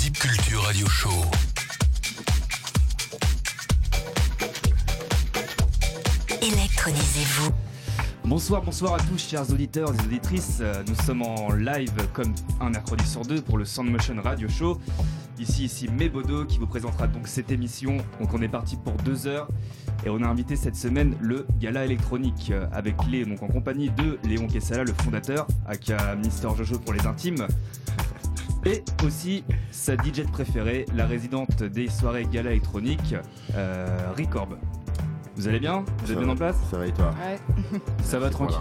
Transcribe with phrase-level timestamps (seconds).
[0.00, 1.10] Deep Culture Radio Show.
[6.40, 7.50] Électronisez-vous.
[8.24, 10.58] Bonsoir, bonsoir à tous, chers auditeurs et auditrices.
[10.62, 12.32] Euh, Nous sommes en live comme
[12.62, 14.80] un mercredi sur deux pour le Sound Motion Radio Show.
[15.38, 17.98] Ici, ici Mebodo qui vous présentera donc cette émission.
[18.20, 19.48] Donc on est parti pour deux heures
[20.06, 23.90] et on a invité cette semaine le Gala électronique euh, avec les donc en compagnie
[23.90, 27.46] de Léon Kessala, le fondateur, aka Mister Jojo pour les intimes.
[28.66, 33.14] Et aussi sa DJ préférée, la résidente des soirées Gala électronique,
[33.54, 34.56] euh, Ricorb.
[35.36, 35.84] Vous allez bien?
[36.04, 36.56] Vous êtes bien en place?
[36.70, 37.10] Ça va et toi?
[37.10, 37.80] Ouais.
[38.02, 38.58] Ça va tranquille.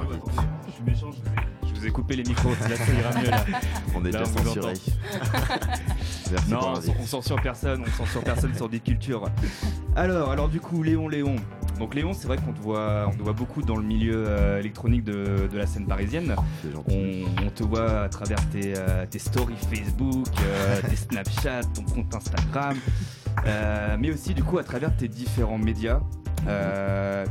[0.68, 2.52] Je suis méchant, je vous ai, je vous ai coupé les micros.
[2.70, 3.46] Là, ça ira mieux là.
[3.96, 4.68] On est Là, déjà on vous.
[6.32, 9.26] Merci Non, on, on censure personne, on censure personne sur des cultures.
[9.96, 11.36] Alors, alors du coup, Léon, Léon.
[11.80, 14.60] Donc Léon, c'est vrai qu'on te voit, on te voit beaucoup dans le milieu euh,
[14.60, 16.36] électronique de, de la scène parisienne.
[16.90, 21.84] On, on te voit à travers tes, euh, tes stories Facebook, euh, tes Snapchat, ton
[21.84, 22.78] compte Instagram,
[23.98, 26.02] mais aussi du coup à travers tes différents médias.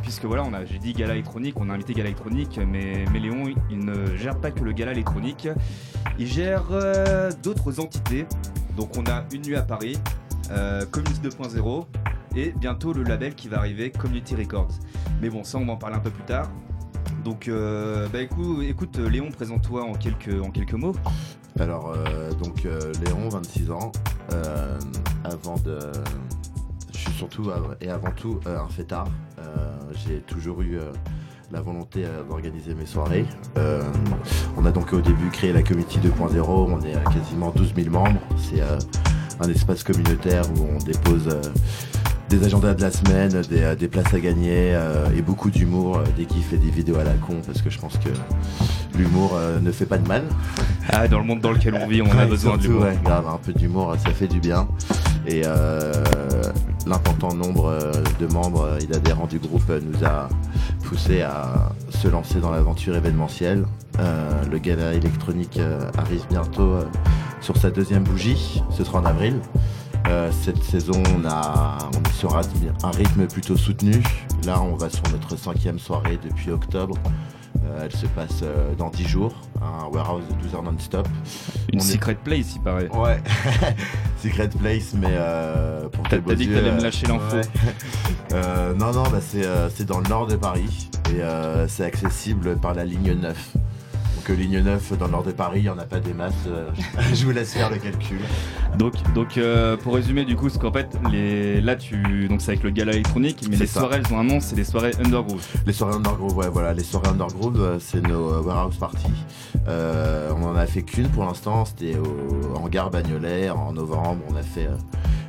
[0.02, 3.18] Puisque voilà, on a, j'ai dit gala électronique, on a invité gala électronique, mais, mais
[3.18, 5.48] Léon, il ne gère pas que le gala électronique,
[6.18, 6.64] il gère
[7.42, 8.24] d'autres entités.
[8.78, 9.98] Donc on a une nuit à Paris,
[10.90, 11.84] Community 2.0,
[12.36, 14.72] et bientôt le label qui va arriver, Community Records.
[15.20, 16.48] Mais bon, ça on va en parler un peu plus tard.
[17.24, 20.94] Donc, euh, bah écoute, écoute, Léon, présente-toi en quelques, en quelques mots.
[21.58, 23.92] Alors, euh, donc euh, Léon, 26 ans.
[24.32, 24.78] Euh,
[25.24, 25.78] avant de.
[26.92, 29.08] Je suis surtout et avant tout euh, un fêtard.
[29.38, 29.44] Euh,
[30.06, 30.92] J'ai toujours eu euh,
[31.50, 33.26] la volonté euh, d'organiser mes soirées.
[33.56, 33.82] Euh,
[34.56, 36.40] on a donc au début créé la Community 2.0.
[36.46, 38.20] On est à quasiment 12 000 membres.
[38.36, 38.78] C'est euh,
[39.40, 41.28] un espace communautaire où on dépose.
[41.28, 41.42] euh,
[42.28, 45.98] des agendas de la semaine, des, euh, des places à gagner euh, et beaucoup d'humour,
[45.98, 48.10] euh, des gifs et des vidéos à la con parce que je pense que
[48.98, 50.24] l'humour euh, ne fait pas de mal.
[50.90, 52.82] Ah, dans le monde dans lequel on vit, on a besoin l'humour.
[52.82, 54.68] ouais, grave, un peu d'humour, ça fait du bien.
[55.26, 55.92] Et euh,
[56.86, 57.76] l'important nombre
[58.18, 60.28] de membres et d'adhérents du groupe nous a
[60.84, 63.64] poussé à se lancer dans l'aventure événementielle.
[64.50, 65.60] Le gala électronique
[65.98, 66.76] arrive bientôt
[67.40, 69.34] sur sa deuxième bougie, ce sera en avril.
[70.06, 72.42] Euh, cette saison, on, a, on est sur un
[72.82, 74.02] un rythme plutôt soutenu.
[74.46, 76.96] Là, on va sur notre cinquième soirée depuis octobre.
[77.64, 81.08] Euh, elle se passe euh, dans 10 jours, un warehouse de 12 heures non-stop.
[81.72, 82.88] Une On est- secret place, il paraît.
[82.96, 83.20] Ouais,
[84.22, 87.36] Secret Place, mais euh, pour tes beaux t'as dit que yeux, t'allais me lâcher l'info.
[87.36, 87.42] ouais.
[88.78, 89.44] Non, non, bah c'est
[89.74, 91.20] c'est dans le nord de Paris et
[91.68, 93.56] c'est accessible par la ligne 9.
[94.32, 96.32] Ligne 9 dans le nord de Paris, il n'y en a pas des masses.
[96.46, 96.70] euh,
[97.14, 98.18] je vous laisse faire le calcul.
[98.78, 101.60] Donc, donc euh, pour résumer, du coup, c'est qu'en fait, les...
[101.60, 102.28] là, tu...
[102.28, 103.80] donc c'est avec le gala électronique, mais les ça.
[103.80, 105.40] soirées, elles ont un nom, c'est des soirées underground.
[105.66, 109.06] Les soirées underground, ouais, voilà, les soirées underground, euh, c'est nos warehouse parties.
[109.68, 114.22] Euh, on en a fait qu'une pour l'instant, c'était au hangar Bagnolet en novembre.
[114.30, 114.76] On a fait euh,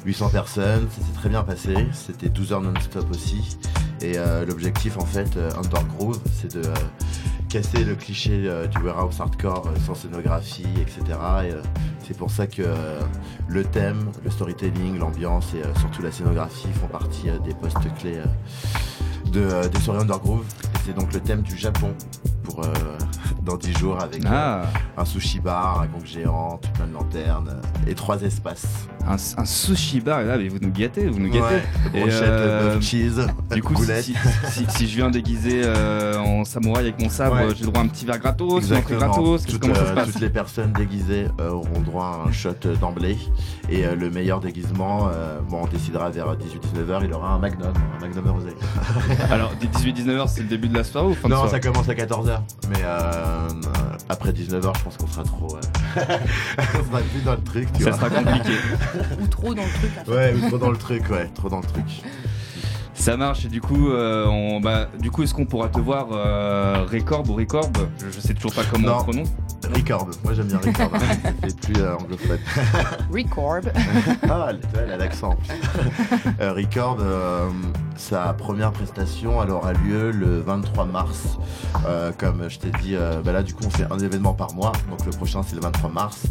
[0.05, 1.73] 800 personnes, ça s'est très bien passé.
[1.93, 3.57] C'était 12 heures non-stop aussi.
[4.01, 6.61] Et euh, l'objectif, en fait, underground, c'est de
[7.49, 11.01] casser le cliché euh, du warehouse hardcore euh, sans scénographie, etc.
[11.09, 11.61] Et euh,
[12.07, 12.63] c'est pour ça que
[13.47, 18.19] le thème, le storytelling, l'ambiance et surtout la scénographie font partie des postes clés
[19.31, 20.43] de, des soirées underground.
[20.43, 21.93] Et c'est donc le thème du Japon
[22.43, 22.67] pour euh,
[23.43, 24.63] dans 10 jours avec euh, Ah,
[24.97, 28.87] un sushi bar, un gong géant, tout plein de lanternes euh, et trois espaces.
[29.07, 31.39] un, un sushi bar, là, mais vous nous gâtez, vous nous gâtez.
[31.55, 31.63] Ouais,
[31.93, 34.15] Et, brochette, euh, cheese, Du coup, si, si,
[34.49, 35.61] si- si je viens déguisé
[36.17, 37.55] en samouraï avec mon sabre, Ouais.
[37.55, 38.99] j'ai droit à un petit verre gratos, une entrée Exactement.
[39.11, 43.17] gratos, comment ça se passe toutes les personnes déguisées auront droit à un shot d'emblée.
[43.69, 45.09] Et le meilleur déguisement,
[45.49, 48.49] bon, on décidera vers 18-19h, il aura un magnum, un magnum rosé.
[49.31, 51.89] Alors, 18-19h, c'est le début de la soirée ou fin de Non, soirée ça commence
[51.89, 52.28] à 14h.
[52.69, 53.47] Mais euh,
[54.09, 55.55] après 19h, je pense qu'on sera trop.
[55.55, 55.59] euh,
[56.57, 58.09] on sera plus dans le truc, tu Ça vois.
[58.09, 58.53] sera compliqué.
[59.21, 59.91] Ou trop dans le truc.
[59.99, 60.11] en fait.
[60.11, 61.85] Ouais, ou trop dans le truc, ouais, trop dans le truc.
[62.93, 66.07] Ça marche et du coup, euh, on, bah, du coup, est-ce qu'on pourra te voir
[66.11, 68.97] euh, Record ou Record je, je sais toujours pas comment Non.
[68.99, 69.29] on prononce.
[69.67, 70.91] Record, moi j'aime bien Record.
[71.43, 72.39] C'est plus euh, anglophone.
[73.13, 73.61] Record.
[74.29, 75.35] Ah, elle, elle a l'accent.
[76.39, 77.49] Euh, Record, euh,
[77.95, 81.37] sa première prestation, elle aura lieu le 23 mars.
[81.85, 84.53] Euh, comme je t'ai dit, euh, bah là du coup on fait un événement par
[84.53, 84.71] mois.
[84.89, 86.23] Donc le prochain c'est le 23 mars.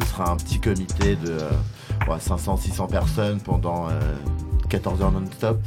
[0.00, 1.36] Ce sera un petit comité de
[2.08, 3.90] 500-600 personnes pendant euh,
[4.68, 5.58] 14 heures non-stop.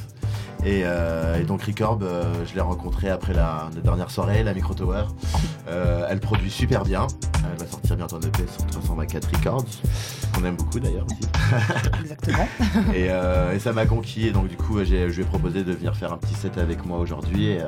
[0.66, 4.54] Et, euh, et donc Recorb, euh, je l'ai rencontrée après la, la dernière soirée, la
[4.54, 5.04] Micro Tower.
[5.70, 7.08] Euh, elle produit super bien.
[7.52, 9.66] Elle va sortir bientôt un EP sur 324 Records,
[10.36, 11.30] qu'on aime beaucoup d'ailleurs aussi.
[12.02, 12.48] Exactement.
[12.94, 14.28] et, euh, et ça m'a conquis.
[14.28, 16.86] Et donc du coup, je lui ai proposé de venir faire un petit set avec
[16.86, 17.48] moi aujourd'hui.
[17.48, 17.60] Et,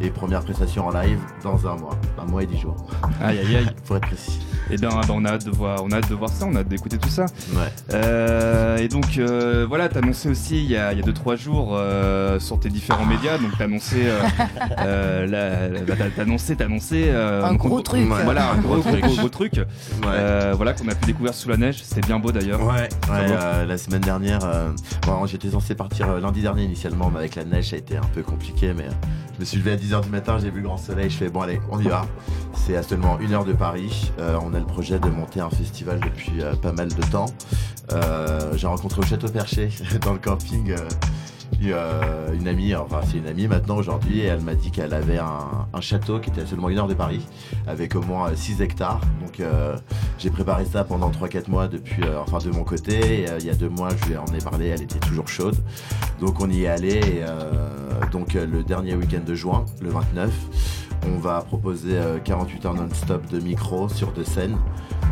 [0.00, 2.76] et première prestation en live dans un mois, un mois et dix jours,
[3.20, 3.66] Aïe aïe aïe.
[3.86, 4.40] pour être précis.
[4.70, 6.60] Et bien, on a hâte de voir, on a hâte de voir ça, on a
[6.60, 7.24] hâte d'écouter tout ça.
[7.54, 7.72] Ouais.
[7.94, 11.78] Euh, et donc euh, voilà, t'as annoncé aussi il y a 2-3 jours
[12.18, 14.18] euh, sur tes différents médias, donc t'as annoncé, euh,
[14.78, 18.10] euh, la- la- bah, t'as annoncé, t'as annoncé euh, Un gros on- truc.
[18.10, 18.24] Ouais.
[18.24, 19.04] Voilà, un gros, Gros gros, truc.
[19.04, 19.52] gros, gros truc.
[19.54, 19.64] Ouais.
[20.08, 22.60] Euh, voilà qu'on a pu découvrir sous la neige, c'était bien beau d'ailleurs.
[22.62, 24.70] Ouais, ouais, euh, la semaine dernière, euh,
[25.06, 27.96] bon, j'étais censé partir euh, lundi dernier initialement, mais avec la neige ça a été
[27.96, 28.90] un peu compliqué, mais euh,
[29.34, 31.28] je me suis levé à 10h du matin, j'ai vu le grand soleil, je fais
[31.28, 32.04] bon allez, on y va.
[32.54, 35.48] C'est à seulement une heure de Paris, Euh, on a le projet de monter un
[35.50, 37.26] festival depuis euh, pas mal de temps.
[37.92, 39.70] Euh, j'ai rencontré au Château Perché,
[40.04, 40.76] dans le camping, euh,
[41.60, 44.94] une, euh, une amie, enfin c'est une amie maintenant aujourd'hui, et elle m'a dit qu'elle
[44.94, 47.26] avait un, château qui était à seulement une heure de Paris,
[47.66, 49.00] avec au moins 6 hectares.
[49.24, 49.76] Donc euh,
[50.18, 53.26] j'ai préparé ça pendant 3-4 mois depuis, euh, de mon côté.
[53.38, 55.56] Il y a deux mois, je lui en ai parlé, elle était toujours chaude.
[56.20, 57.00] Donc on y est allé.
[58.12, 60.30] Donc le dernier week-end de juin, le 29,
[61.06, 64.56] on va proposer euh, 48 heures non-stop de micro sur deux scènes.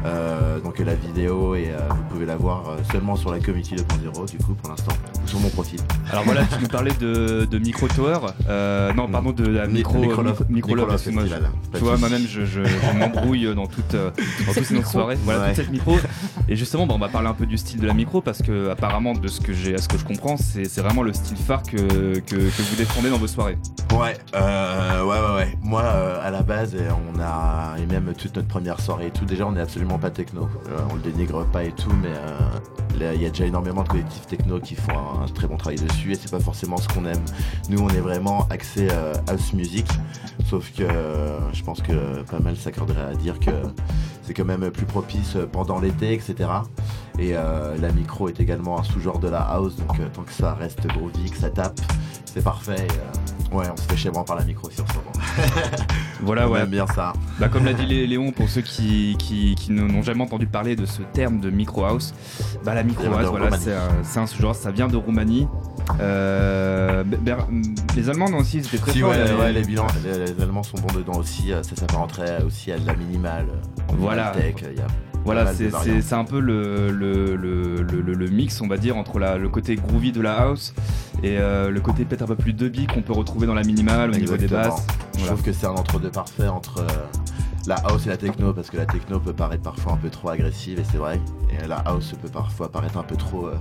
[0.07, 3.75] Euh, donc la vidéo et euh, vous pouvez la voir euh, seulement sur la Community
[3.75, 4.93] 2.0 du coup pour l'instant
[5.27, 5.81] sur mon profil.
[6.13, 8.19] Alors voilà, tu nous parlais de, de Micro Tower,
[8.49, 11.03] euh, non pardon de la Mi- micro Micro Love- micro, micro Micro Love, Love parce
[11.03, 11.51] que moi, je- Festival.
[11.73, 14.11] Pas tu vois moi-même je, je, je m'embrouille dans toutes euh,
[14.47, 15.17] dans toutes nos soirées.
[15.25, 15.47] Voilà Ouais.
[15.49, 15.97] toute cette micro.
[16.49, 18.71] Et justement, bon, on va parler un peu du style de la micro parce que
[18.71, 21.37] apparemment de ce que j'ai, à ce que je comprends, c'est c'est vraiment le style
[21.37, 21.77] phare que,
[22.21, 23.59] que, que vous défendez dans vos soirées.
[23.93, 25.59] Ouais, euh, ouais, ouais, ouais.
[25.63, 29.11] Moi, euh, à la base, et on a, et même toute notre première soirée et
[29.11, 30.49] tout, déjà, on n'est absolument pas techno.
[30.69, 33.89] Euh, on le dénigre pas et tout, mais euh, il y a déjà énormément de
[33.89, 37.05] collectifs techno qui font un, très bon travail dessus, et c'est pas forcément ce qu'on
[37.05, 37.23] aime.
[37.69, 39.87] Nous, on est vraiment axé euh, house music,
[40.49, 40.85] sauf que
[41.53, 43.51] je pense que pas mal s'accorderait à dire que
[44.23, 46.49] c'est quand même plus propice pendant l'été, etc.
[47.19, 50.87] Et la micro est également un sous-genre de la house, donc tant que ça reste
[50.87, 51.81] groovy, que ça tape,
[52.25, 52.87] c'est parfait.
[53.53, 55.13] Ouais, on se fait chez moi par la micro sur ce moment.
[56.23, 56.61] Voilà, on ouais.
[56.61, 57.13] aime bien ça.
[57.39, 60.75] Bah, comme l'a dit Lé- Léon, pour ceux qui, qui, qui n'ont jamais entendu parler
[60.75, 62.15] de ce terme de micro house,
[62.65, 65.47] bah la micro house, voilà, c'est un, un sous-genre, ça vient de Roumanie.
[66.01, 67.05] Euh,
[67.95, 69.11] les Allemands non, aussi, ils étaient très Si, forts.
[69.11, 71.53] ouais, les- ouais, les, bilans, les, les Allemands sont bons dedans aussi.
[71.53, 73.47] euh, Ça s'apparenterait aussi à de la minimale.
[73.51, 74.31] euh, Voilà.
[74.31, 74.87] Tech, il y a
[75.27, 79.19] Voilà, c'est- un peu le, le, le, le- le- le mix, on va dire, entre
[79.19, 80.73] la- le côté groovy de la house
[81.23, 84.11] et euh, le côté peut-être un peu plus dubby qu'on peut retrouver dans la minimale
[84.11, 84.87] au niveau des basses.
[85.19, 86.87] Je trouve que c'est un entre-deux parfait entre euh,
[87.67, 90.29] la house et la techno parce que la techno peut paraître parfois un peu trop
[90.29, 91.21] agressive et c'est vrai.
[91.51, 93.57] Et la house peut parfois paraître un peu trop euh,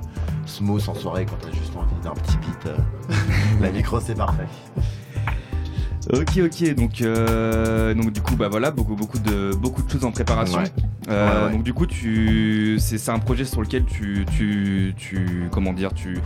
[0.45, 2.65] smooth en soirée quand t'as juste envie d'un petit beat.
[2.67, 2.77] euh.
[3.61, 4.47] la micro c'est parfait.
[6.13, 10.05] Ok, ok, donc, euh, donc du coup, bah voilà, beaucoup, beaucoup, de, beaucoup de choses
[10.05, 10.59] en préparation.
[10.59, 10.71] Ouais.
[11.09, 11.51] Euh, Ouais, ouais.
[11.53, 16.19] Donc du coup, tu, c'est un projet sur lequel tu, tu, tu comment dire, tu,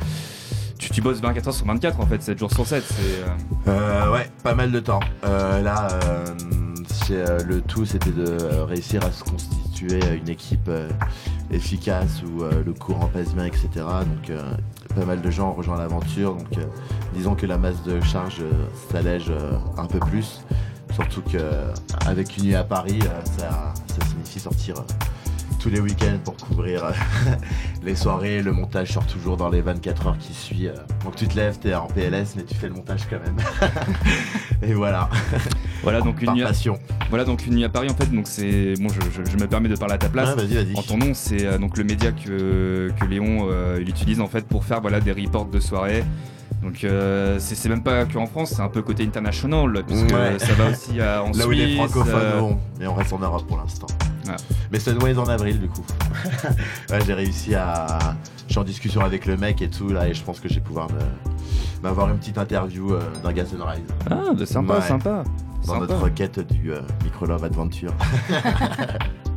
[0.78, 2.84] tu, tu bosses 24 heures sur 24 en fait, 7 jours sur 7.
[2.86, 3.72] C'est, euh,
[4.08, 5.00] Euh, ouais, pas mal de temps.
[5.26, 6.26] Euh, là, euh,
[6.88, 8.38] c'est, le tout, c'était de
[8.68, 10.70] réussir à se constituer une équipe
[11.52, 13.70] efficace où le courant passe bien, etc.
[13.76, 14.38] Donc,
[14.96, 16.36] pas mal de gens ont rejoint l'aventure.
[16.36, 16.50] Donc,
[17.14, 18.52] disons que la masse de charge euh,
[18.92, 20.42] s'allège euh, un peu plus.
[20.94, 24.82] Surtout qu'avec une nuit à Paris, euh, ça, ça signifie sortir euh,
[25.60, 26.92] tous les week-ends pour couvrir euh,
[27.84, 28.42] les soirées.
[28.42, 30.74] Le montage sort toujours dans les 24 heures qui suivent.
[30.76, 31.04] euh.
[31.04, 33.38] Donc tu te lèves, t'es en PLS, mais tu fais le montage quand même.
[34.62, 35.10] Et voilà,
[35.84, 36.78] voilà, donc une nuit, à, passion.
[37.10, 39.48] voilà, donc une nuit à Paris en fait, donc c'est, bon, je, je- je me
[39.48, 40.30] permets de parler à ta place.
[40.36, 40.76] Ouais, vas-y, vas-y.
[40.78, 44.28] En ton nom, c'est euh, donc le média que, que Léon euh, il utilise en
[44.28, 46.04] fait pour faire voilà des reports de soirée.
[46.62, 50.38] Donc euh, c'est même pas qu'en France, c'est un peu côté international puisque Ouais.
[50.40, 53.20] ça va aussi à, en Là où les francophones euh, vont, mais on reste en
[53.20, 53.88] Europe pour l'instant.
[54.28, 54.36] Ah.
[54.72, 55.86] Mais Sunway est en avril du coup.
[56.92, 58.00] Ouais, j'ai réussi à.
[58.48, 60.56] Je suis en discussion avec le mec et tout là, et je pense que je
[60.56, 64.82] vais pouvoir me- m'avoir une petite interview euh, d'un gars Sunrise Ah, bah, sympa, Ouais.
[64.82, 65.24] sympa.
[65.66, 65.80] dans Sympa.
[65.82, 67.26] notre requête du euh, Micro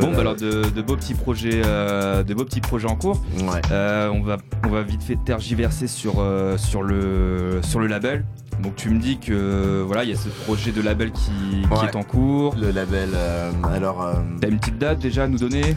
[0.00, 3.20] Bon, bah alors de, de beaux petits projets, euh, de beaux petits projets en cours.
[3.42, 3.60] Ouais.
[3.70, 8.24] Euh, on va, on va vite fait tergiverser sur euh, sur le sur le label.
[8.62, 11.66] Donc tu me dis que voilà, il y a ce projet de label qui, qui
[11.70, 11.86] Ouais.
[11.86, 12.54] est en cours.
[12.60, 14.02] Le label, euh, alors.
[14.02, 15.74] euh, T'as une petite date déjà à nous donner?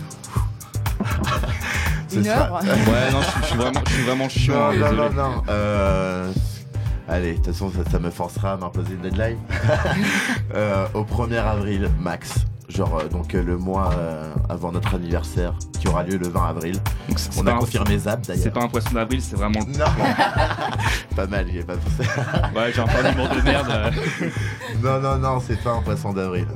[2.15, 2.62] Une heure?
[2.63, 4.53] Ouais, non, je, je suis vraiment, je suis vraiment chiant.
[4.53, 4.98] Non, non, désolé.
[4.98, 5.43] non, non.
[5.50, 6.31] Euh,
[7.10, 9.38] Allez, de toute façon, ça, ça me forcera à m'imposer une deadline.
[10.55, 12.45] Euh, au 1er avril, max.
[12.69, 16.45] Genre euh, donc euh, le mois euh, avant notre anniversaire qui aura lieu le 20
[16.48, 16.74] avril.
[17.07, 18.53] Donc c'est c'est On pas, a un- confirmé Zap c'est d'ailleurs.
[18.53, 19.60] pas un poisson d'avril, c'est vraiment.
[19.77, 19.86] Non
[21.15, 22.10] Pas mal, j'y ai pas pensé.
[22.55, 23.67] Ouais, j'ai un peu d'humour de merde.
[23.69, 23.91] euh.
[24.84, 26.48] Non, non, non, c'est pas un poisson d'avril.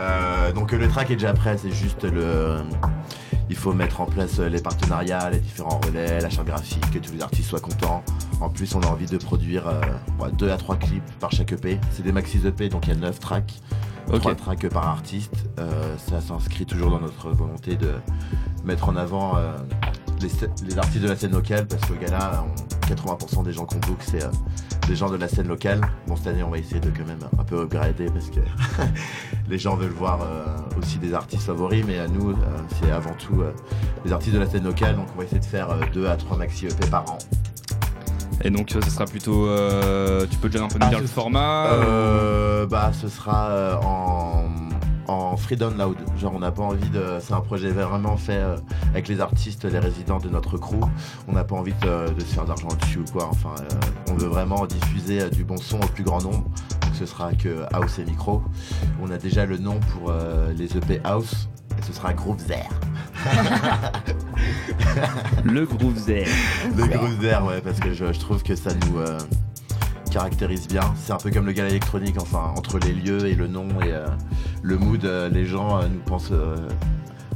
[0.00, 2.56] Euh, donc le track est déjà prêt, c'est juste le.
[3.50, 6.98] Il faut mettre en place euh, les partenariats, les différents relais, la charte graphique, que
[6.98, 8.02] tous les artistes soient contents.
[8.40, 9.80] En plus, on a envie de produire euh,
[10.18, 11.78] ouais, deux à trois clips par chaque EP.
[11.90, 13.60] C'est des maxi EP, donc il y a 9 tracks.
[14.12, 14.20] Ok.
[14.20, 15.34] 3 tracks par artiste.
[15.58, 17.92] Euh, ça s'inscrit toujours dans notre volonté de
[18.64, 19.56] mettre en avant euh,
[20.20, 23.98] les, artistes de la scène locale parce qu'au gala, on- 80% des gens qu'on book,
[24.00, 24.28] c'est euh,
[24.86, 25.80] des gens de la scène locale.
[26.06, 28.40] Bon, cette année, on va essayer de quand même un peu upgrader parce que
[29.48, 30.20] les gens veulent voir
[30.78, 32.34] aussi des artistes favoris, mais à nous,
[32.80, 33.42] c'est avant tout
[34.04, 34.96] les artistes de la scène locale.
[34.96, 37.18] Donc, on va essayer de faire 2 à 3 maxi EP par an.
[38.42, 39.46] Et donc, ce sera plutôt.
[39.46, 43.48] euh, tu peux déjà un peu nous Ah, dire le format Euh, bah, ce sera
[43.50, 44.44] euh, en,
[45.06, 45.96] en free download.
[46.18, 47.02] Genre, on n'a pas envie de.
[47.20, 48.56] C'est un projet vraiment fait euh,
[48.90, 50.80] avec les artistes, les résidents de notre crew.
[51.28, 53.28] On n'a pas envie de, de se faire d'argent dessus ou quoi.
[53.30, 53.74] Enfin, euh,
[54.10, 56.38] on veut vraiment diffuser euh, du bon son au plus grand nombre.
[56.82, 58.42] Donc, ce sera que House et Micro.
[59.00, 61.48] On a déjà le nom pour euh, les EP House.
[61.78, 62.68] Et ce sera Groupe Zer.
[65.44, 66.26] Le Groove Zer.
[66.76, 68.98] Le Groupe Zer, ouais, parce que je, trouve que ça nous.
[68.98, 69.18] euh,
[70.10, 70.94] caractérise bien.
[70.96, 73.92] C'est un peu comme le gala électronique, enfin, entre les lieux et le nom et
[73.92, 74.06] euh,
[74.62, 76.32] le mood, euh, les gens nous pensent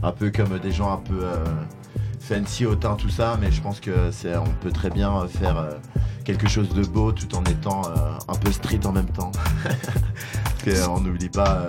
[0.02, 1.24] un peu comme des gens un peu
[2.20, 5.68] fancy, hautain, tout ça, mais je pense que c'est, on peut très bien faire
[6.24, 7.82] quelque chose de beau tout en étant
[8.28, 9.32] un peu street en même temps.
[10.64, 11.68] Parce qu'on n'oublie pas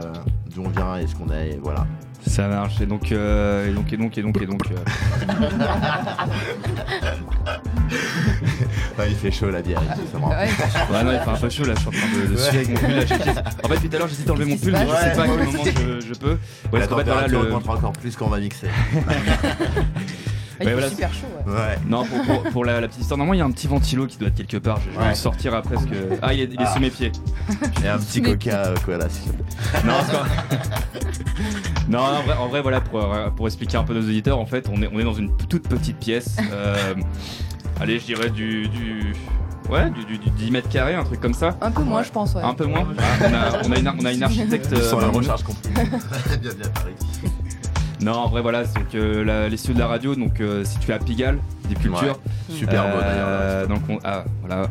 [0.53, 1.88] d'où on vient et ce qu'on est, et voilà.
[2.27, 2.79] Ça marche.
[2.81, 4.62] Et donc, euh, et donc, et donc, et donc, et donc.
[4.72, 4.75] euh,
[9.10, 9.81] il fait chaud la bière,
[10.12, 10.36] ça Ouais,
[10.91, 12.57] Ouais, non, il fait un peu chaud là, je suis en train de, de suer
[12.57, 12.89] avec mon pull.
[12.89, 13.03] Là,
[13.63, 15.24] En fait, depuis tout à l'heure, j'hésite à enlever mon pull, mais je sais pas
[15.24, 16.38] à quel moment je, je peux.
[16.74, 17.48] Ouais, la température le...
[17.48, 18.67] augmentera encore plus quand on va mixer.
[20.59, 21.27] il fait voilà, super chaud.
[21.45, 21.53] ouais.
[21.53, 21.77] Ouais.
[21.87, 24.07] Non, pour, pour- pour la, la petite histoire, normalement, il y a un petit ventilo
[24.07, 24.79] qui doit être quelque part.
[24.85, 26.17] Je, je vais le sortir après parce que.
[26.21, 26.73] Ah, il est, il est Ah.
[26.73, 27.11] sous mes pieds.
[27.83, 29.45] Et un petit coca, euh, quoi, là, s'il te plaît.
[29.85, 29.93] Non,
[31.89, 34.45] non, en vrai, en vrai, voilà, pour, euh, pour expliquer un peu nos auditeurs, en
[34.45, 36.37] fait, on est, on est dans une toute petite pièce.
[36.51, 36.93] euh,
[37.79, 38.67] allez, je dirais du.
[38.67, 39.13] du
[39.69, 41.55] ouais, du, du- du 10 mètres carrés, un truc comme ça.
[41.61, 42.33] Un peu moins, je pense.
[42.35, 42.41] Ouais.
[42.43, 42.85] Un peu moins.
[43.21, 44.73] on, a, on, a une, on a une architecte.
[44.73, 45.13] euh, Sans la nous.
[45.13, 45.71] recharge comprise.
[45.73, 45.83] bien,
[46.53, 47.31] bien, par ici.
[48.01, 50.94] Non, en vrai, voilà, c'est que la- les studios de la radio, donc euh, situés
[50.94, 52.20] à Pigalle, des cultures.
[52.50, 53.27] Super beau d'ailleurs.
[53.27, 54.68] Euh, donc on, ah, voilà.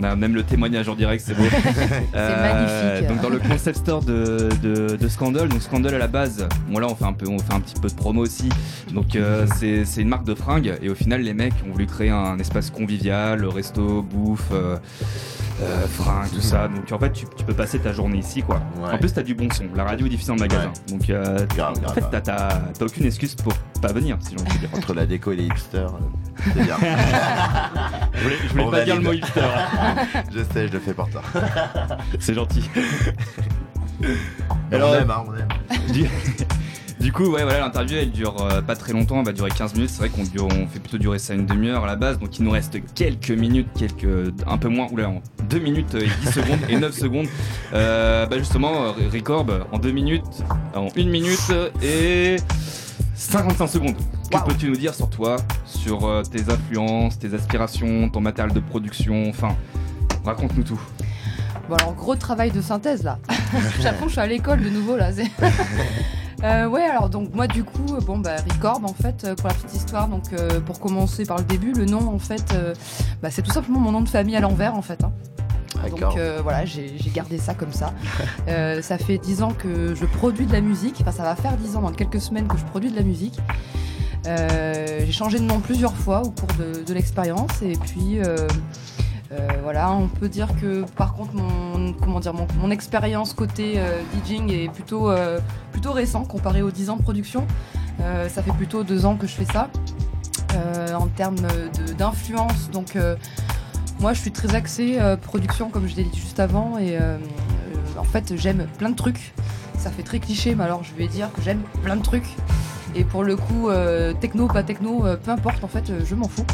[0.00, 1.42] On a même le témoignage en direct, c'est beau.
[2.14, 3.08] Euh, magnifique.
[3.08, 6.78] Donc dans le concept store de, de, de Scandal, donc Scandal à la base, bon
[6.78, 8.48] là on fait un peu, on fait un petit peu de promo aussi.
[8.92, 11.86] Donc euh, c'est c'est une marque de fringues et au final les mecs ont voulu
[11.86, 14.76] créer un espace convivial, resto, bouffe, euh,
[15.60, 16.68] euh, fringues, tout ça.
[16.68, 18.60] Donc en fait tu, tu peux passer ta journée ici quoi.
[18.80, 18.92] Ouais.
[18.92, 20.72] En plus t'as du bon son, la radio est diffusée en magasin.
[20.88, 22.08] Donc euh, Grave, en fait grave.
[22.12, 24.68] t'as t'as- t'as aucune excuse pour pas venir si j'ai envie de dire.
[24.76, 26.76] Entre la déco et les hipsters, euh, c'est bien.
[28.14, 29.40] Je voulais, je voulais pas dire le mot hipster,
[30.32, 31.22] je sais, je le fais pour toi.
[32.20, 32.68] c'est gentil.
[34.70, 35.48] Alors- on aime, hein, on aime.
[37.02, 39.74] Du, coup, ouais, voilà, l'interview elle dure euh, pas très longtemps, elle va durer 15
[39.74, 39.90] minutes.
[39.90, 42.44] C'est vrai qu'on on fait plutôt durer ça une demi-heure à la base, donc il
[42.44, 46.60] nous reste quelques minutes, quelques un peu moins, oula, en 2 minutes et 10 secondes
[46.68, 47.26] et 9 secondes.
[47.74, 50.44] Euh, bah justement, euh, Recorb en 2 minutes,
[50.76, 52.36] en 1 minute et
[53.16, 53.96] 55 secondes.
[54.30, 54.46] Que Waouh.
[54.46, 59.56] peux-tu nous dire sur toi, sur tes influences, tes aspirations, ton matériel de production, enfin,
[60.24, 60.80] raconte-nous tout.
[61.68, 63.18] Bon, alors, gros travail de synthèse là.
[63.52, 63.58] Que
[64.06, 65.10] je suis à l'école de nouveau là.
[66.44, 69.48] Euh, ouais, alors donc moi du coup, euh, bon bah Record en fait, euh, pour
[69.48, 72.74] la petite histoire, donc euh, pour commencer par le début, le nom en fait, euh,
[73.22, 75.04] bah, c'est tout simplement mon nom de famille à l'envers en fait.
[75.04, 75.12] hein.
[75.88, 77.92] Donc euh, voilà, j'ai gardé ça comme ça.
[78.48, 81.56] Euh, ça fait 10 ans que je produis de la musique, enfin ça va faire
[81.56, 83.38] 10 ans dans quelques semaines que je produis de la musique.
[84.26, 88.18] Euh, j'ai changé de nom plusieurs fois au cours de, de l'expérience et puis
[89.62, 95.38] voilà, on peut dire que par contre mon expérience côté euh, DJing est plutôt euh,
[95.70, 97.46] plutôt récent comparé aux 10 ans de production.
[98.00, 99.70] Euh, ça fait plutôt deux ans que je fais ça.
[100.54, 101.38] Euh, en termes
[101.96, 103.16] d'influence, donc euh,
[104.00, 107.16] moi je suis très axée euh, production comme je l'ai dit juste avant et euh,
[107.16, 109.32] euh, en fait j'aime plein de trucs.
[109.78, 112.36] Ça fait très cliché, mais alors je vais dire que j'aime plein de trucs.
[112.94, 116.14] Et pour le coup, euh, techno, pas techno, euh, peu importe, en fait, euh, je
[116.14, 116.44] m'en fous.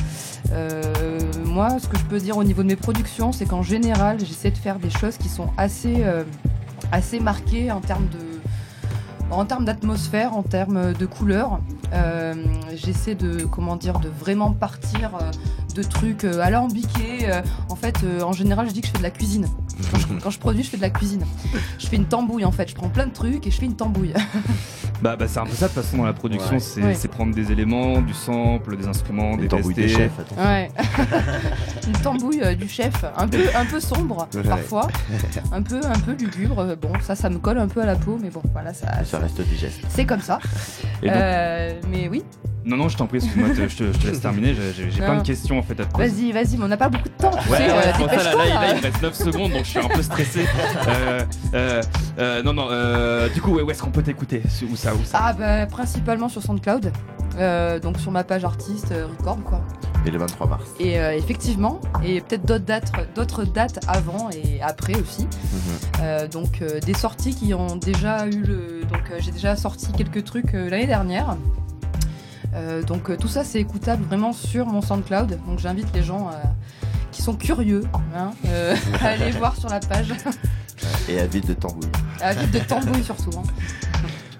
[1.45, 4.50] Moi, ce que je peux dire au niveau de mes productions, c'est qu'en général, j'essaie
[4.50, 6.04] de faire des choses qui sont assez,
[6.92, 11.59] assez marquées en termes de, en termes d'atmosphère, en termes de couleurs.
[12.75, 15.11] J'essaie de, comment dire, de vraiment partir
[15.75, 17.30] de trucs alambiqués.
[17.30, 19.49] Euh, en fait, en général, je dis que je fais de la cuisine.
[20.23, 21.25] Quand je produis, je fais de la cuisine.
[21.78, 22.68] Je fais une tambouille en fait.
[22.68, 24.14] Je prends plein de trucs et je fais une tambouille.
[25.00, 26.59] Bah, bah c'est un peu ça de toute façon dans la production, Ouais.
[26.61, 27.09] c'est Ouais.
[27.09, 30.37] prendre des éléments, du sample, des instruments, Des des tambouilles des chefs, attends.
[30.43, 30.71] Ouais.
[31.87, 34.43] une tambouille euh, du chef, un peu, un peu sombre Ouais.
[34.43, 34.88] parfois,
[35.52, 36.59] un peu, un peu lugubre.
[36.61, 39.05] Euh, Bon, ça, ça me colle un peu à la peau, mais bon, voilà, ça,
[39.05, 39.81] Ça reste digeste.
[39.88, 40.38] c'est comme ça.
[41.02, 42.23] Et donc- Euh, mais oui,
[42.64, 44.55] Non, non, je t'en prie, excuse-moi, je te, je te laisse terminer.
[44.76, 46.09] J'ai- plein de questions en fait à te poser.
[46.09, 47.31] vas-y, vas-y, mais on n'a pas beaucoup de temps.
[47.49, 48.69] Ouais, sais, ouais, euh, pour ça, là, il- là, là.
[48.73, 50.45] il me reste 9 secondes, donc je suis un peu stressé.
[50.87, 51.21] Euh,
[51.55, 51.83] euh,
[52.19, 55.04] euh, non, non, euh, du coup, ouais, où est-ce qu'on peut t'écouter Où ça, où
[55.04, 56.92] ça Ah bah principalement sur SoundCloud,
[57.38, 59.61] euh, donc sur ma page artiste euh, Record quoi.
[60.07, 60.64] Et le 23 mars.
[60.78, 65.25] Et euh, effectivement, et peut-être d'autres dates, d'autres dates avant et après aussi.
[65.25, 65.30] Mhm.
[66.02, 69.90] Euh, donc euh, des sorties qui ont déjà eu le, donc euh, j'ai déjà sorti
[69.92, 71.37] quelques trucs euh, l'année dernière.
[72.54, 75.38] Euh, donc euh, tout ça c'est écoutable vraiment sur mon SoundCloud.
[75.47, 76.47] Donc j'invite les gens euh,
[77.11, 77.83] qui sont curieux
[78.16, 80.14] hein, euh, à aller voir sur la page.
[81.09, 81.90] Et à vide de tambouille.
[82.21, 83.30] À vide de tambouille surtout.
[83.37, 83.42] hein.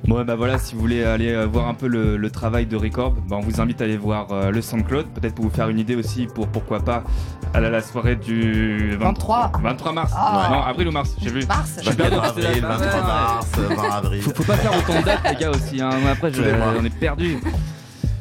[0.09, 2.77] Bon, bah voilà, si vous voulez aller euh, voir un peu le, le travail de
[2.77, 5.69] Record, bah, on vous invite à aller voir euh, le SoundCloud, peut-être pour vous faire
[5.69, 7.05] une idée aussi pour pourquoi pas
[7.53, 9.53] aller à la soirée du 23.
[9.62, 10.12] 23 mars.
[10.17, 10.49] Ah.
[10.50, 11.45] Non, avril ou mars, j'ai vu.
[11.47, 11.75] Mars.
[11.83, 12.71] Je suis perdu 24 dans ces avril, dates.
[12.81, 13.77] 23 Ouais, ouais.
[13.77, 14.23] mars, 20 avril.
[14.23, 15.81] Faut, faut pas faire autant de dates, les gars, aussi.
[15.83, 15.91] hein.
[16.11, 16.43] Après, je,
[16.81, 17.37] on est perdu.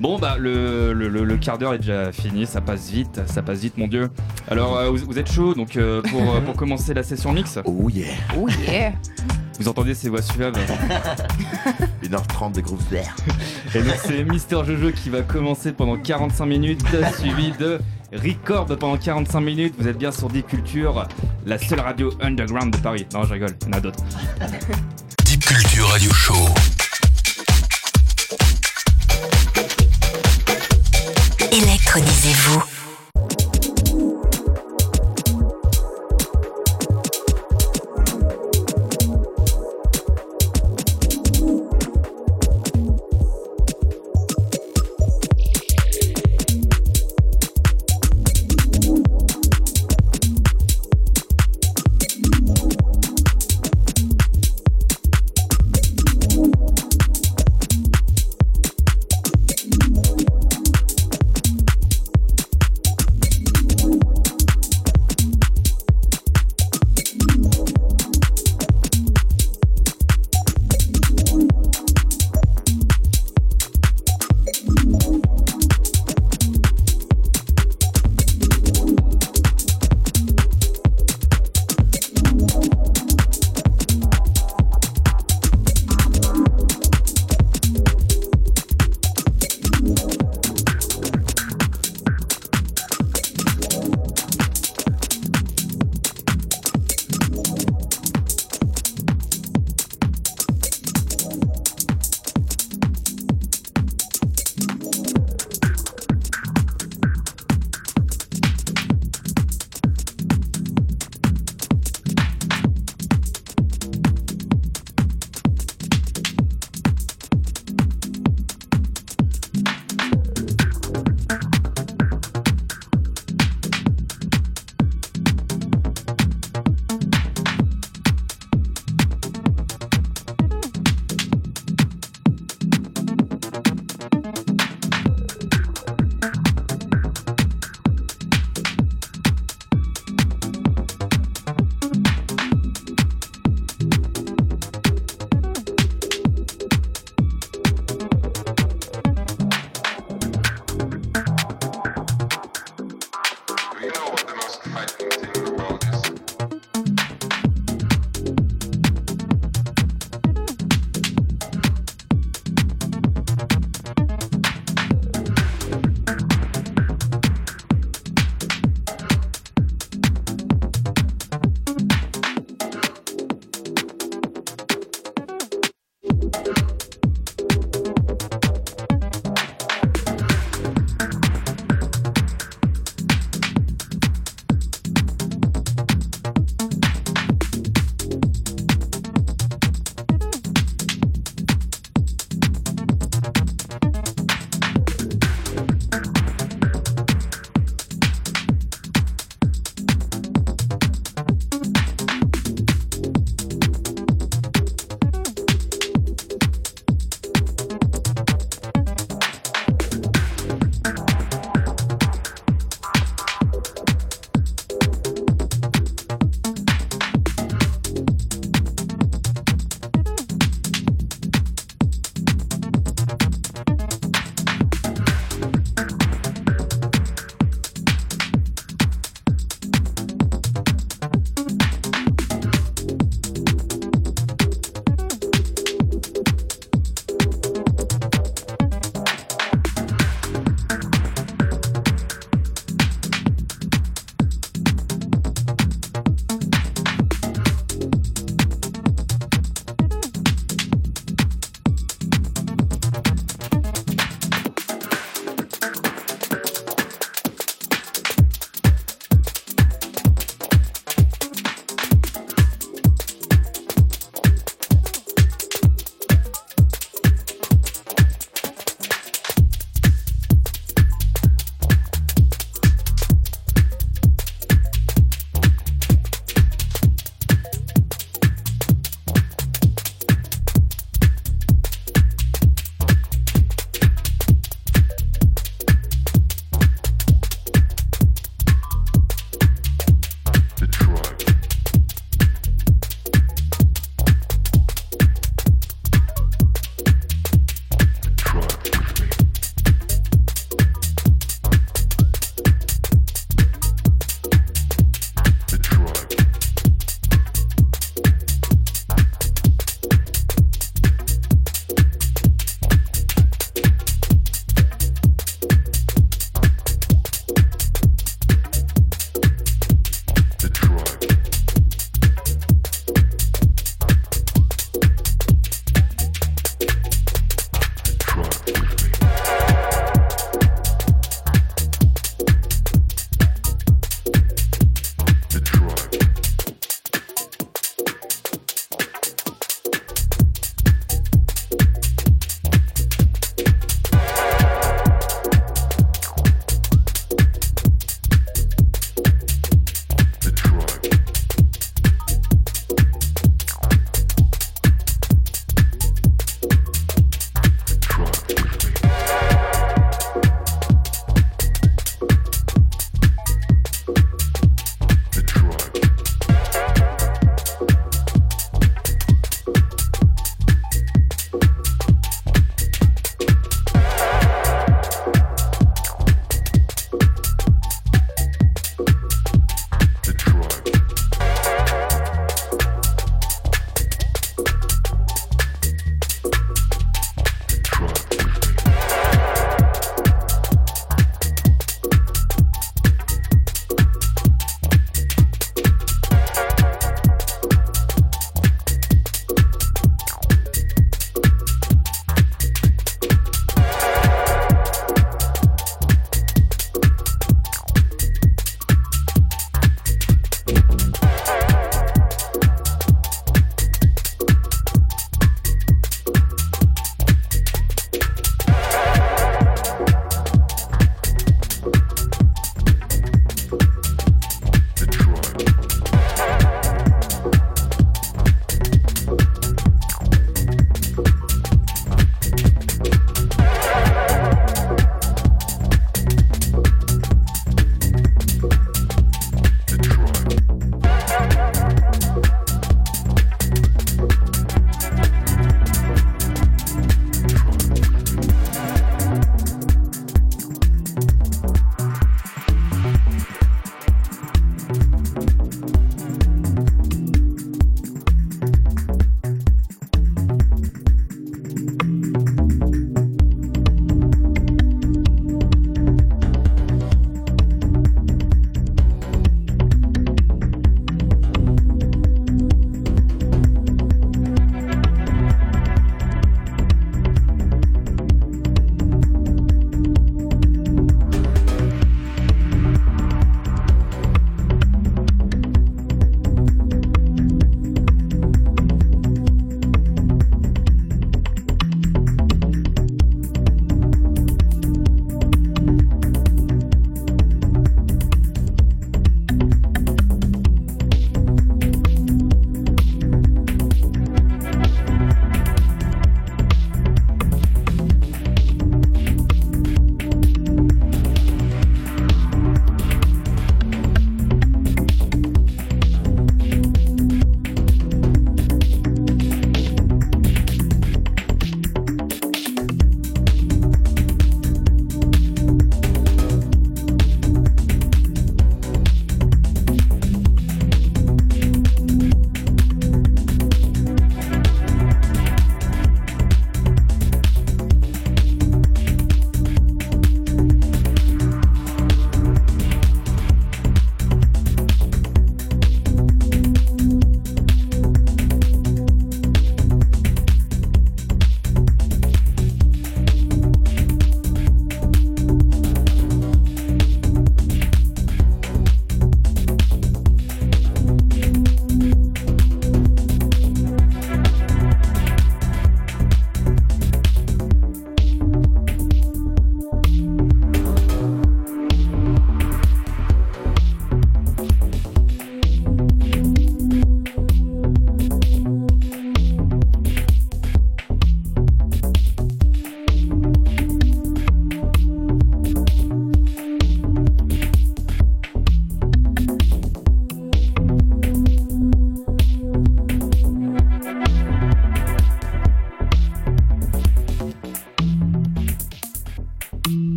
[0.00, 2.46] Bon, bah, le, le- le- le quart d'heure est déjà fini.
[2.46, 4.10] Ça passe vite, ça passe vite, mon dieu.
[4.50, 7.58] Alors, euh, vous, vous êtes chaud, donc euh, pour, euh, pour commencer la session mix,
[7.64, 8.92] Oh yeah Oh yeah.
[9.60, 10.54] vous entendez ces voix suaves.
[12.02, 13.14] 1h30 de groupe d'air.
[13.74, 16.82] Et donc, c'est Mister Jojo qui va commencer pendant 45 minutes,
[17.18, 17.78] suivi de
[18.12, 19.74] Record pendant 45 minutes.
[19.78, 21.08] Vous êtes bien sur Deep Culture,
[21.46, 23.06] la seule radio underground de Paris.
[23.14, 24.04] Non, je rigole, il y en a d'autres.
[25.24, 26.34] Deep Culture Radio Show.
[31.54, 32.73] Électronisez-vous.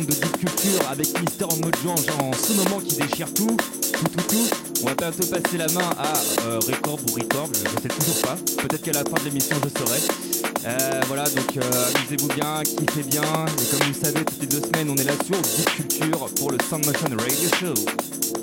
[0.00, 3.56] De Deep Culture avec Mister en mode Jean en ce moment qui déchire tout,
[3.92, 4.48] tout, tout, tout.
[4.82, 6.12] On va bientôt passer la main à
[6.46, 8.36] euh, Record ou Record, je, je sais toujours pas.
[8.62, 9.98] Peut-être qu'à la fin de l'émission je saurai.
[10.64, 13.22] Euh, voilà, donc euh, amusez-vous bien, kiffez bien.
[13.22, 16.28] Et comme vous le savez, toutes les deux semaines, on est là sur Deep Culture
[16.36, 18.41] pour le Sound Motion Radio Show.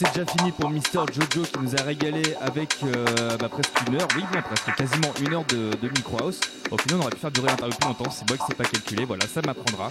[0.00, 3.96] C'est déjà fini pour Mister Jojo qui nous a régalé avec euh, bah, presque une
[3.96, 6.40] heure, oui presque quasiment une heure de, micro house.
[6.70, 8.64] Au final on aurait pu faire durer l'interview plus longtemps, c'est moi qui sais pas
[8.64, 9.88] calculer, voilà ça m'apprendra.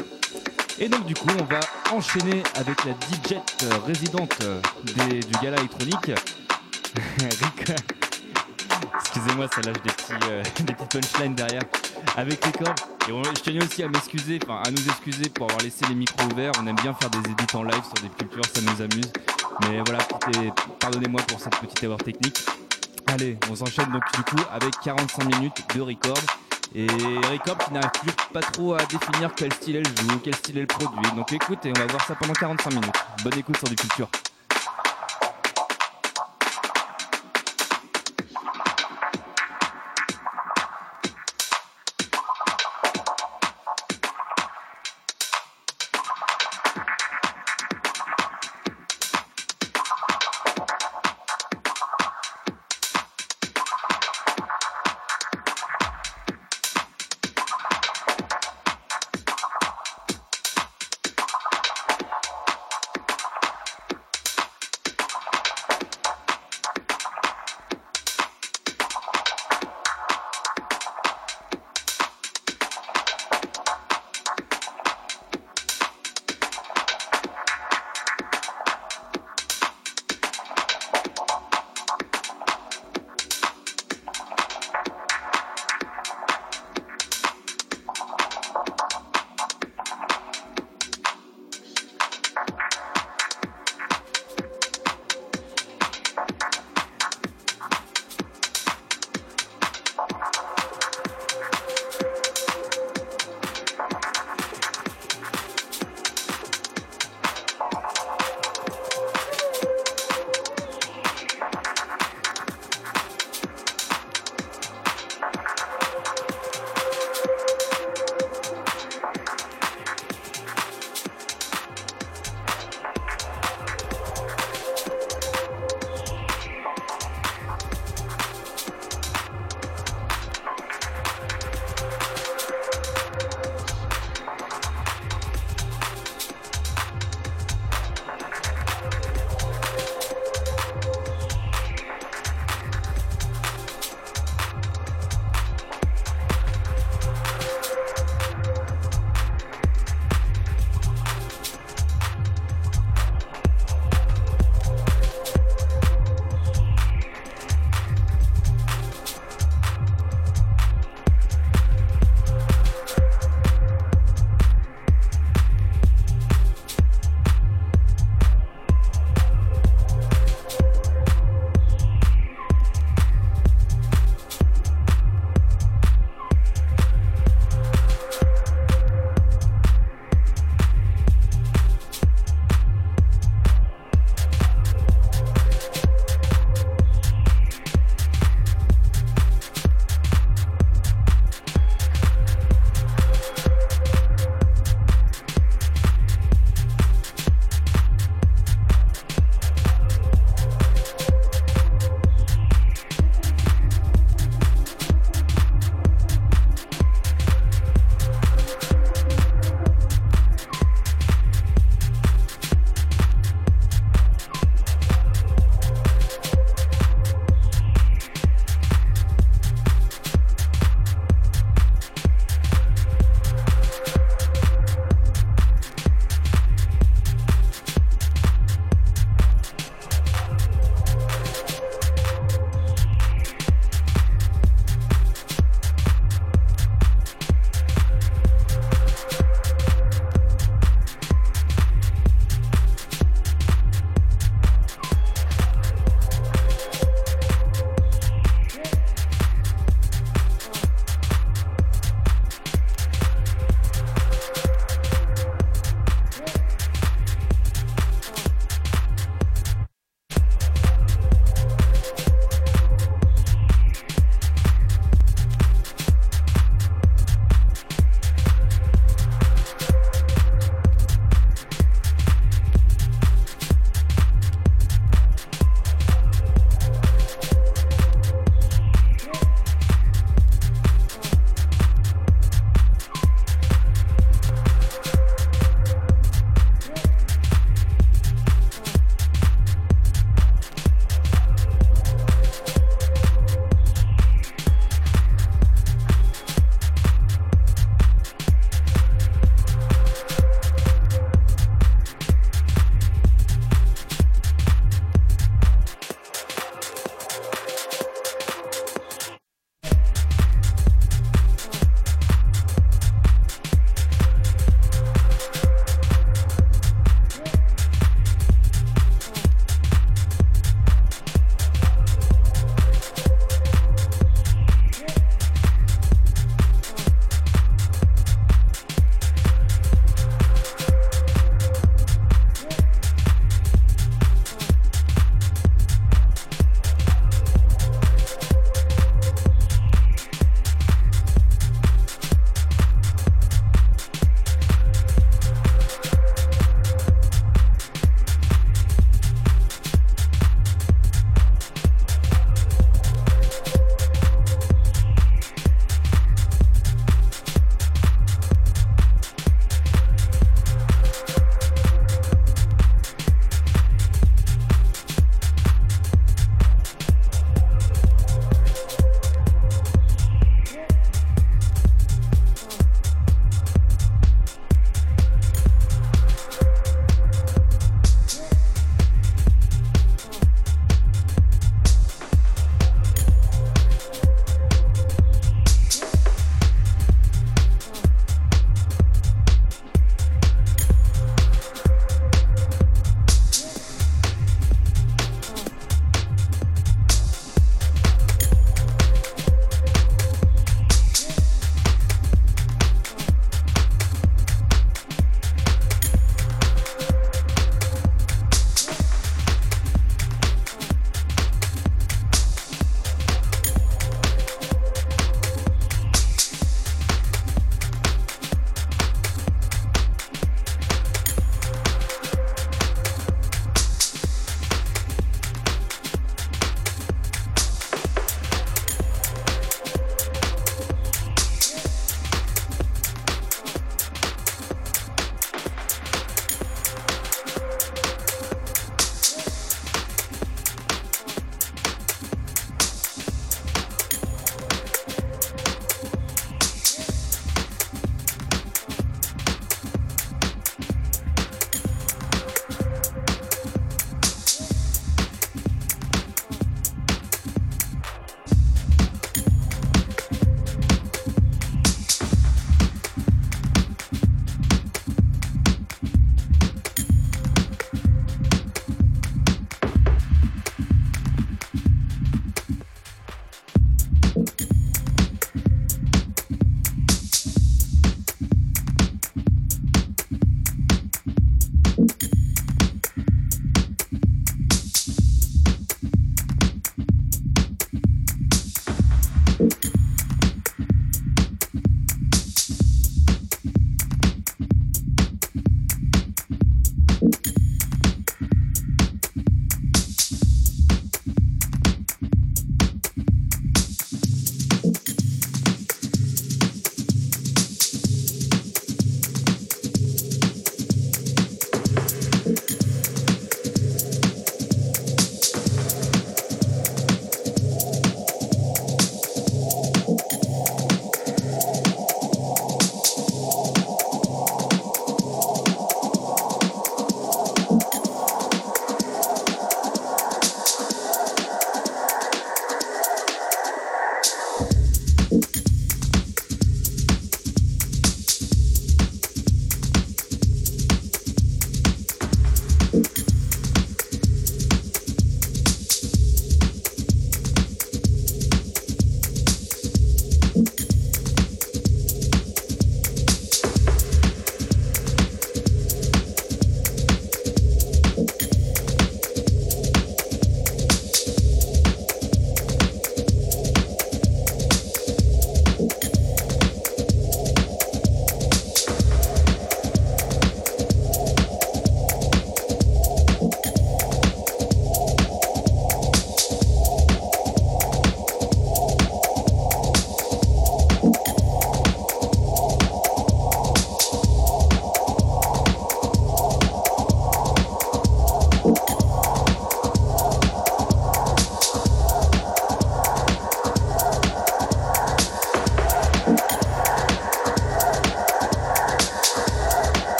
[0.79, 1.59] Et donc du coup on va
[1.91, 6.11] enchaîner avec la DJ euh, résidente euh, du gala électronique.
[9.01, 11.63] Excusez-moi, ça lâche des petits, des punchlines derrière
[12.17, 12.79] avec les cordes.
[13.07, 16.25] Et je tenais aussi à m'excuser, enfin à nous excuser pour avoir laissé les micros
[16.31, 16.51] ouverts.
[16.61, 19.11] On aime bien faire des édits en live sur des cultures, ça nous amuse.
[19.61, 20.03] Mais voilà,
[20.79, 22.45] pardonnez-moi pour cette petite erreur technique.
[23.07, 26.17] Allez, on s'enchaîne donc du coup avec 45 minutes de record.
[26.75, 30.59] Et record qui n'arrive toujours pas trop à définir quel style elle joue, quel style
[30.59, 31.11] elle produit.
[31.15, 32.93] Donc écoutez, on va voir ça pendant 45 minutes.
[33.23, 34.09] Bonne écoute sur des cultures.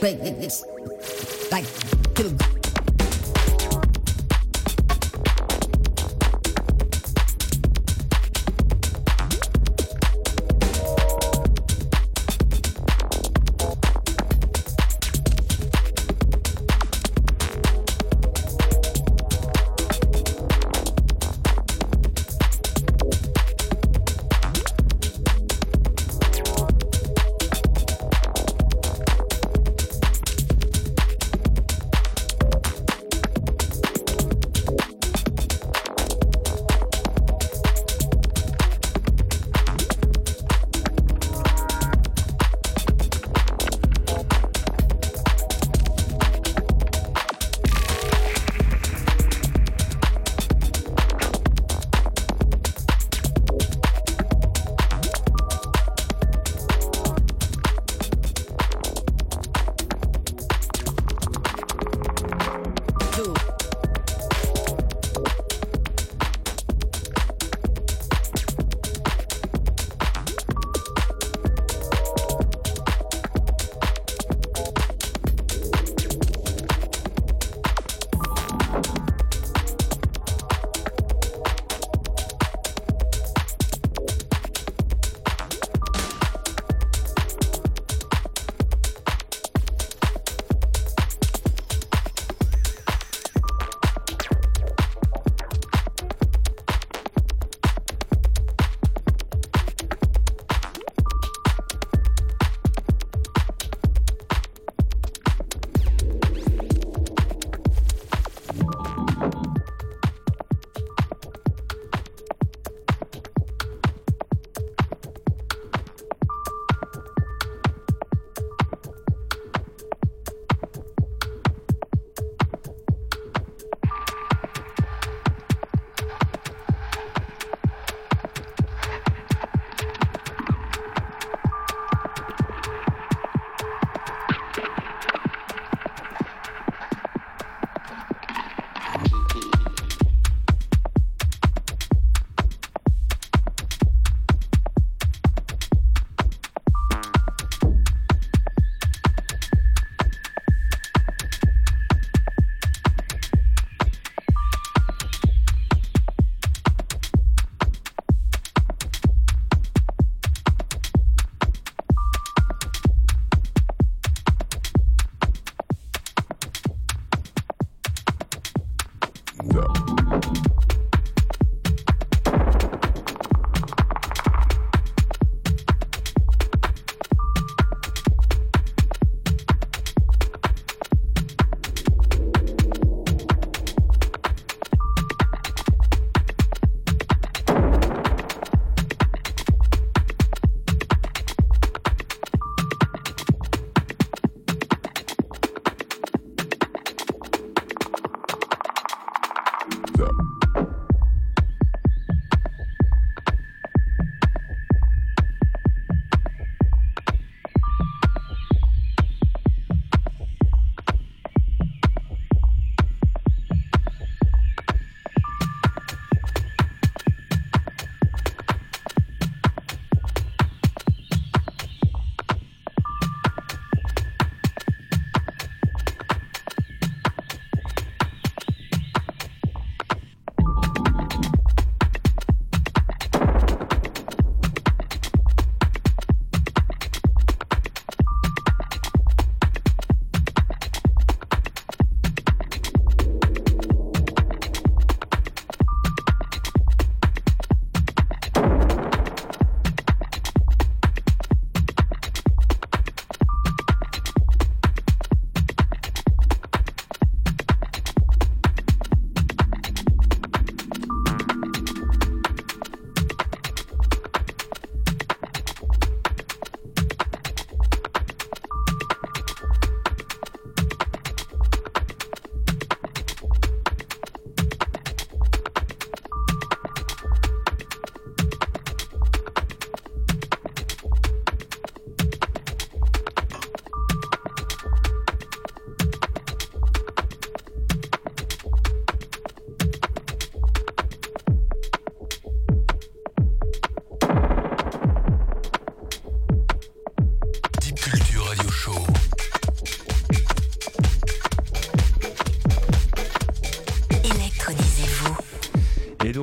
[0.00, 0.64] like it's
[1.50, 2.57] like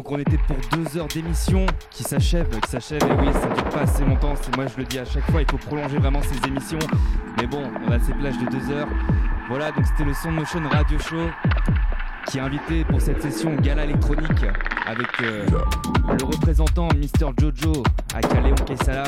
[0.05, 3.01] Donc on était pour deux heures d'émission qui s'achève, qui s'achève.
[3.01, 4.35] Et oui, ça dure pas assez longtemps.
[4.39, 6.77] C'est moi je le dis à chaque fois, il faut prolonger vraiment ces émissions.
[7.41, 8.87] Mais bon, on a ces plages de deux heures.
[9.49, 11.27] Voilà, donc c'était le Son Motion Radio Show
[12.27, 14.45] qui est invité pour cette session gala électronique
[14.85, 15.43] avec euh,
[16.19, 17.81] le représentant Mr Jojo
[18.13, 19.05] à Caléon Kessala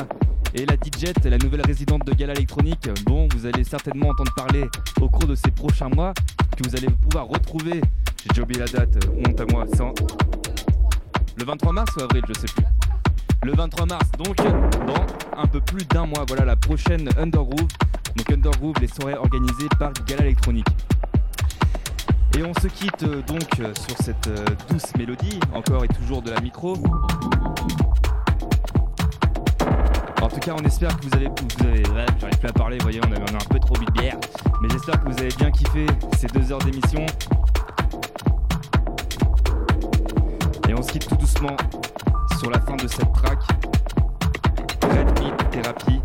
[0.54, 4.64] et la DJ, la nouvelle résidente de gala électronique, dont vous allez certainement entendre parler
[5.00, 6.12] au cours de ces prochains mois,
[6.56, 7.80] que vous allez pouvoir retrouver.
[8.22, 9.94] J'ai déjà oublié la date, euh, honte à moi, en-
[11.38, 12.64] le 23 mars ou avril, je sais plus.
[13.44, 17.68] Le 23 mars, donc dans un peu plus d'un mois, voilà la prochaine Undergroove.
[18.16, 20.66] Donc Undergroove, les soirées organisées par Gala Électronique.
[22.36, 26.22] Et on se quitte euh, donc euh, sur cette euh, douce mélodie, encore et toujours
[26.22, 26.74] de la micro.
[30.20, 31.82] En tout cas, on espère que vous avez, vous avez,
[32.20, 34.18] j'arrive plus à parler, vous voyez, on a, on un peu trop bu de bière.
[34.60, 35.86] Mais j'espère que vous avez bien kiffé
[36.16, 37.06] ces deux heures d'émission.
[42.40, 43.38] Sur la fin de cette track.
[44.82, 46.00] Red Meat Therapy,